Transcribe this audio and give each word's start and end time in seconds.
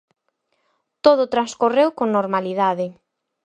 Todo 1.05 1.31
transcorreu 1.33 1.89
con 1.97 2.07
normalidade. 2.17 2.87